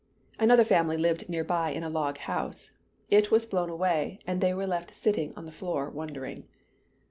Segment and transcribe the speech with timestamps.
[0.39, 2.71] Another family lived near by in a log house.
[3.11, 6.47] It was blown away, and they were left sitting on the floor, wondering.